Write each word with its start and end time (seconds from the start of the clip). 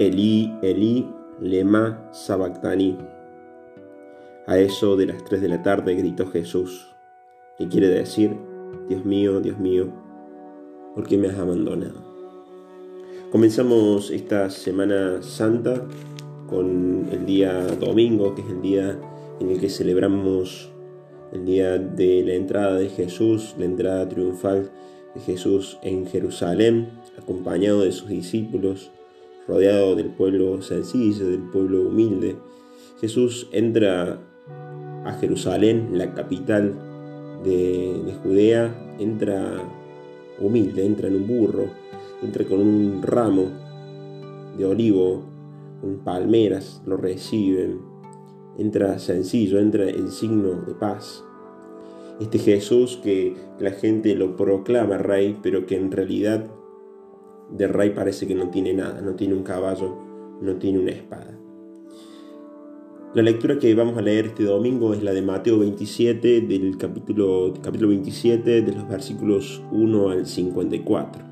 Elí, 0.00 0.52
Elí, 0.60 1.08
lema 1.40 2.08
sabactani. 2.12 2.98
A 4.48 4.58
eso 4.58 4.96
de 4.96 5.06
las 5.06 5.24
tres 5.24 5.40
de 5.40 5.48
la 5.48 5.62
tarde 5.62 5.94
gritó 5.94 6.26
Jesús, 6.26 6.92
que 7.56 7.68
quiere 7.68 7.86
decir, 7.88 8.36
Dios 8.88 9.04
mío, 9.04 9.40
Dios 9.40 9.58
mío, 9.60 9.92
¿por 10.96 11.06
qué 11.06 11.16
me 11.16 11.28
has 11.28 11.38
abandonado? 11.38 12.02
Comenzamos 13.30 14.10
esta 14.10 14.50
Semana 14.50 15.22
Santa 15.22 15.86
con 16.48 17.06
el 17.12 17.24
día 17.24 17.64
domingo, 17.78 18.34
que 18.34 18.42
es 18.42 18.50
el 18.50 18.62
día 18.62 18.98
en 19.38 19.48
el 19.48 19.60
que 19.60 19.68
celebramos 19.68 20.72
el 21.32 21.44
día 21.44 21.78
de 21.78 22.24
la 22.24 22.34
entrada 22.34 22.78
de 22.78 22.88
Jesús, 22.88 23.54
la 23.58 23.64
entrada 23.64 24.08
triunfal 24.08 24.72
de 25.14 25.20
Jesús 25.20 25.78
en 25.82 26.06
Jerusalén, 26.06 26.90
acompañado 27.16 27.82
de 27.82 27.92
sus 27.92 28.08
discípulos 28.08 28.90
rodeado 29.46 29.94
del 29.94 30.10
pueblo 30.10 30.62
sencillo, 30.62 31.26
del 31.26 31.42
pueblo 31.42 31.82
humilde. 31.82 32.36
Jesús 33.00 33.48
entra 33.52 34.20
a 35.04 35.12
Jerusalén, 35.14 35.90
la 35.92 36.14
capital 36.14 36.74
de, 37.44 38.14
Judea, 38.22 38.96
entra 38.98 39.62
humilde, 40.40 40.86
entra 40.86 41.08
en 41.08 41.16
un 41.16 41.26
burro, 41.26 41.66
entra 42.22 42.44
con 42.44 42.60
un 42.60 43.02
ramo 43.02 43.50
de 44.56 44.64
olivo, 44.64 45.22
con 45.80 45.98
palmeras, 45.98 46.82
lo 46.86 46.96
reciben, 46.96 47.80
entra 48.58 48.98
sencillo, 48.98 49.58
entra 49.58 49.88
en 49.88 50.10
signo 50.10 50.62
de 50.62 50.74
paz. 50.74 51.22
Este 52.20 52.38
Jesús 52.38 52.98
que 53.02 53.36
la 53.58 53.72
gente 53.72 54.14
lo 54.14 54.36
proclama 54.36 54.98
rey, 54.98 55.38
pero 55.42 55.66
que 55.66 55.76
en 55.76 55.90
realidad 55.90 56.46
de 57.50 57.68
rey 57.68 57.90
parece 57.90 58.26
que 58.26 58.34
no 58.34 58.48
tiene 58.50 58.74
nada, 58.74 59.00
no 59.00 59.14
tiene 59.14 59.34
un 59.34 59.42
caballo, 59.42 59.96
no 60.40 60.56
tiene 60.56 60.78
una 60.78 60.90
espada. 60.90 61.38
La 63.14 63.22
lectura 63.22 63.60
que 63.60 63.72
vamos 63.76 63.96
a 63.96 64.02
leer 64.02 64.26
este 64.26 64.42
domingo 64.42 64.92
es 64.92 65.02
la 65.04 65.12
de 65.12 65.22
Mateo 65.22 65.60
27, 65.60 66.40
del 66.40 66.76
capítulo, 66.76 67.54
capítulo 67.62 67.90
27, 67.90 68.62
de 68.62 68.72
los 68.72 68.88
versículos 68.88 69.62
1 69.70 70.08
al 70.10 70.26
54. 70.26 71.22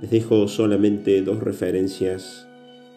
Les 0.00 0.10
dejo 0.10 0.48
solamente 0.48 1.20
dos 1.20 1.40
referencias 1.40 2.48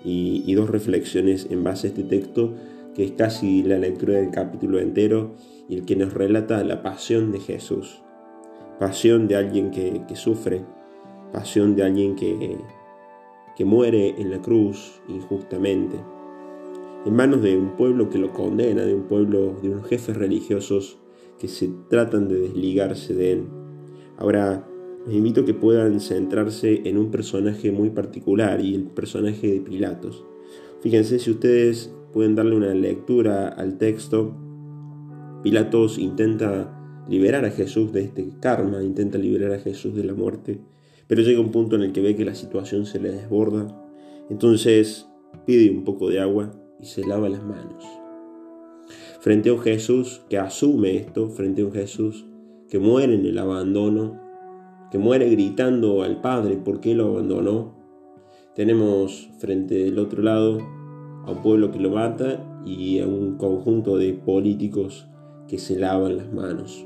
y, 0.06 0.54
dos 0.54 0.70
reflexiones 0.70 1.48
en 1.50 1.66
base 1.66 1.88
a 1.88 1.90
este 1.90 2.04
texto, 2.04 2.54
que 2.96 3.04
es 3.04 3.12
casi 3.12 3.64
la 3.64 3.78
lectura 3.80 4.14
del 4.14 4.32
capítulo 4.32 4.80
entero 4.80 5.36
y 5.68 5.76
el 5.76 5.86
que 5.86 5.98
nos 5.98 6.14
relata 6.14 6.64
la 6.64 6.84
pasión 6.84 7.34
de 7.34 7.42
Jesús. 7.42 8.02
Pasión 8.80 9.28
de 9.28 9.36
alguien 9.36 9.72
que, 9.72 10.04
que 10.08 10.16
sufre, 10.16 10.64
pasión 11.36 11.76
de 11.76 11.84
alguien 11.84 12.16
que, 12.16 12.58
que 13.58 13.66
muere 13.66 14.22
en 14.22 14.32
la 14.32 14.42
cruz 14.42 15.02
injustamente, 15.10 15.98
en 17.06 17.14
manos 17.14 17.42
de 17.42 17.58
un 17.58 17.76
pueblo 17.76 18.10
que 18.10 18.18
lo 18.18 18.32
condena, 18.32 18.84
de 18.84 18.96
un 18.96 19.04
pueblo, 19.04 19.58
de 19.62 19.70
unos 19.70 19.86
jefes 19.86 20.16
religiosos 20.16 20.98
que 21.38 21.50
se 21.50 21.70
tratan 21.90 22.30
de 22.30 22.40
desligarse 22.40 23.14
de 23.14 23.34
él. 23.34 23.44
Ahora, 24.18 24.66
les 25.06 25.18
invito 25.18 25.42
a 25.42 25.46
que 25.46 25.54
puedan 25.54 26.00
centrarse 26.00 26.84
en 26.86 26.98
un 26.98 27.12
personaje 27.12 27.70
muy 27.70 27.90
particular 27.90 28.62
y 28.62 28.74
el 28.74 28.86
personaje 28.86 29.46
de 29.46 29.60
Pilatos. 29.60 30.24
Fíjense 30.80 31.20
si 31.20 31.32
ustedes 31.32 31.94
pueden 32.14 32.36
darle 32.36 32.56
una 32.56 32.74
lectura 32.74 33.50
al 33.50 33.78
texto. 33.78 34.34
Pilatos 35.44 36.00
intenta 36.00 37.04
liberar 37.10 37.44
a 37.44 37.52
Jesús 37.52 37.92
de 37.92 38.06
este 38.06 38.26
karma, 38.40 38.82
intenta 38.82 39.18
liberar 39.18 39.52
a 39.52 39.60
Jesús 39.60 39.94
de 39.96 40.06
la 40.06 40.14
muerte 40.14 40.62
pero 41.08 41.22
llega 41.22 41.40
un 41.40 41.52
punto 41.52 41.76
en 41.76 41.84
el 41.84 41.92
que 41.92 42.02
ve 42.02 42.16
que 42.16 42.26
la 42.26 42.36
situación 42.36 42.86
se 42.86 43.00
le 43.00 43.12
desborda, 43.12 43.68
entonces 44.30 45.08
pide 45.46 45.70
un 45.70 45.84
poco 45.84 46.10
de 46.10 46.20
agua 46.20 46.52
y 46.80 46.86
se 46.86 47.06
lava 47.06 47.30
las 47.30 47.44
manos. 47.44 47.84
Frente 49.20 49.50
a 49.50 49.54
un 49.54 49.60
Jesús 49.60 50.22
que 50.30 50.38
asume 50.38 50.98
esto, 50.98 51.30
frente 51.30 51.62
a 51.62 51.66
un 51.66 51.72
Jesús 51.72 52.26
que 52.70 52.80
muere 52.80 53.16
en 53.16 53.26
el 53.26 53.38
abandono, 53.38 54.22
que 54.92 54.98
muere 54.98 55.30
gritando 55.30 56.04
al 56.04 56.22
Padre 56.22 56.58
por 56.58 56.80
qué 56.80 56.96
lo 56.96 57.08
abandonó, 57.08 57.76
tenemos 58.56 59.30
frente 59.40 59.76
del 59.76 60.00
otro 60.00 60.24
lado 60.24 60.60
a 61.26 61.32
un 61.32 61.42
pueblo 61.42 61.72
que 61.72 61.80
lo 61.80 61.90
mata 61.90 62.62
y 62.66 63.00
a 63.00 63.08
un 63.08 63.38
conjunto 63.38 63.98
de 63.98 64.14
políticos 64.14 65.08
que 65.48 65.58
se 65.58 65.78
lavan 65.78 66.18
las 66.18 66.32
manos. 66.32 66.86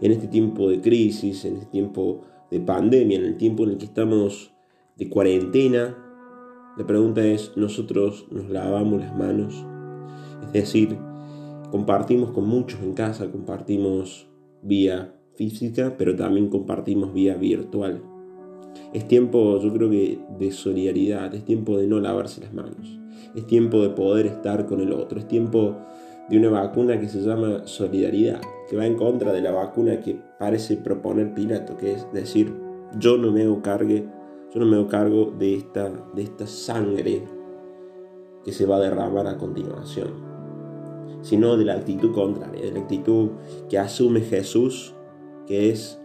En 0.00 0.12
este 0.12 0.28
tiempo 0.28 0.68
de 0.70 0.80
crisis, 0.80 1.44
en 1.44 1.56
este 1.56 1.66
tiempo 1.66 2.22
de 2.50 2.60
pandemia, 2.60 3.18
en 3.18 3.24
el 3.24 3.36
tiempo 3.36 3.64
en 3.64 3.70
el 3.70 3.78
que 3.78 3.86
estamos 3.86 4.52
de 4.96 5.08
cuarentena, 5.08 5.96
la 6.76 6.86
pregunta 6.86 7.24
es, 7.24 7.52
¿nosotros 7.56 8.26
nos 8.30 8.48
lavamos 8.48 9.00
las 9.00 9.16
manos? 9.16 9.64
Es 10.44 10.52
decir, 10.52 10.96
compartimos 11.70 12.30
con 12.30 12.46
muchos 12.46 12.80
en 12.82 12.94
casa, 12.94 13.30
compartimos 13.30 14.28
vía 14.62 15.14
física, 15.34 15.96
pero 15.98 16.16
también 16.16 16.48
compartimos 16.48 17.12
vía 17.12 17.34
virtual. 17.34 18.02
Es 18.92 19.06
tiempo, 19.06 19.60
yo 19.60 19.72
creo 19.72 19.90
que, 19.90 20.20
de 20.38 20.52
solidaridad, 20.52 21.34
es 21.34 21.44
tiempo 21.44 21.76
de 21.76 21.86
no 21.86 22.00
lavarse 22.00 22.40
las 22.40 22.54
manos, 22.54 22.98
es 23.34 23.46
tiempo 23.46 23.82
de 23.82 23.90
poder 23.90 24.26
estar 24.26 24.66
con 24.66 24.80
el 24.80 24.92
otro, 24.92 25.18
es 25.18 25.28
tiempo 25.28 25.76
de 26.28 26.38
una 26.38 26.50
vacuna 26.50 27.00
que 27.00 27.08
se 27.08 27.20
llama 27.20 27.66
solidaridad, 27.66 28.40
que 28.68 28.76
va 28.76 28.86
en 28.86 28.96
contra 28.96 29.32
de 29.32 29.40
la 29.40 29.50
vacuna 29.50 30.00
que 30.00 30.20
parece 30.38 30.76
proponer 30.76 31.32
Pilato, 31.32 31.76
que 31.76 31.92
es 31.92 32.12
decir, 32.12 32.54
yo 32.98 33.16
no 33.16 33.32
me 33.32 33.44
hago 33.44 33.62
cargue, 33.62 34.06
yo 34.52 34.60
no 34.60 34.66
me 34.66 34.76
hago 34.76 34.88
cargo 34.88 35.32
de 35.38 35.54
esta, 35.54 35.90
de 36.14 36.22
esta 36.22 36.46
sangre 36.46 37.22
que 38.44 38.52
se 38.52 38.66
va 38.66 38.76
a 38.76 38.80
derramar 38.80 39.26
a 39.26 39.38
continuación, 39.38 40.08
sino 41.22 41.56
de 41.56 41.64
la 41.64 41.74
actitud 41.74 42.14
contraria, 42.14 42.64
de 42.64 42.72
la 42.72 42.80
actitud 42.80 43.30
que 43.68 43.78
asume 43.78 44.20
Jesús, 44.20 44.94
que 45.46 45.70
es 45.70 45.98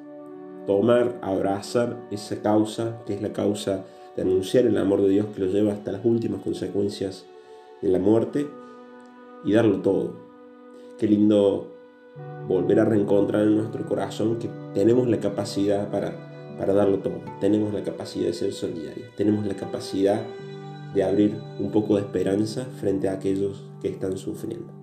tomar, 0.65 1.19
abrazar 1.21 2.07
esa 2.11 2.41
causa, 2.41 3.03
que 3.05 3.13
es 3.13 3.21
la 3.21 3.33
causa 3.33 3.83
de 4.15 4.21
anunciar 4.21 4.65
el 4.65 4.77
amor 4.77 5.01
de 5.01 5.09
Dios 5.09 5.27
que 5.33 5.41
lo 5.41 5.47
lleva 5.47 5.73
hasta 5.73 5.91
las 5.91 6.05
últimas 6.05 6.41
consecuencias 6.41 7.25
de 7.81 7.89
la 7.89 7.99
muerte 7.99 8.47
y 9.43 9.53
darlo 9.53 9.81
todo. 9.81 10.13
Qué 10.97 11.07
lindo 11.07 11.73
volver 12.47 12.79
a 12.79 12.85
reencontrar 12.85 13.43
en 13.43 13.57
nuestro 13.57 13.85
corazón 13.85 14.37
que 14.37 14.49
tenemos 14.73 15.07
la 15.07 15.19
capacidad 15.19 15.89
para, 15.89 16.55
para 16.57 16.73
darlo 16.73 16.99
todo, 16.99 17.21
tenemos 17.39 17.73
la 17.73 17.83
capacidad 17.83 18.27
de 18.27 18.33
ser 18.33 18.53
solidarios, 18.53 19.09
tenemos 19.15 19.45
la 19.45 19.55
capacidad 19.55 20.21
de 20.93 21.03
abrir 21.03 21.39
un 21.59 21.71
poco 21.71 21.95
de 21.95 22.01
esperanza 22.01 22.65
frente 22.79 23.07
a 23.07 23.13
aquellos 23.13 23.63
que 23.81 23.89
están 23.89 24.17
sufriendo. 24.17 24.82